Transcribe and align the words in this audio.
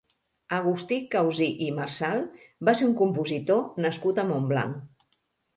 Agustí 0.59 0.97
Causí 1.15 1.49
i 1.65 1.67
Marsal 1.81 2.25
va 2.71 2.75
ser 2.81 2.87
un 2.89 2.97
compositor 3.03 3.63
nascut 3.87 4.23
a 4.25 4.29
Montblanc. 4.33 5.09